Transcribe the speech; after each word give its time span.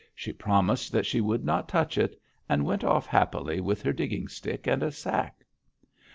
She 0.15 0.33
promised 0.33 0.91
that 0.93 1.05
she 1.05 1.21
would 1.21 1.45
not 1.45 1.69
touch 1.69 1.95
it, 1.95 2.19
and 2.49 2.65
went 2.65 2.83
off 2.83 3.05
happily 3.05 3.61
with 3.61 3.83
her 3.83 3.93
digging 3.93 4.27
stick 4.27 4.65
and 4.65 4.81
a 4.81 4.89
sack. 4.91 5.45